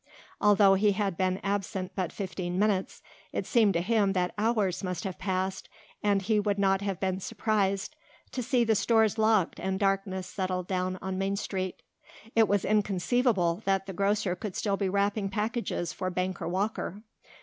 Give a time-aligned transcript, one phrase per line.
[0.41, 5.03] Although he had been absent but fifteen minutes it seemed to him that hours must
[5.03, 5.69] have passed
[6.01, 7.95] and he would not have been surprised
[8.31, 11.83] to see the stores locked and darkness settled down on Main Street.
[12.35, 17.03] It was inconceivable that the grocer could still be wrapping packages for banker Walker.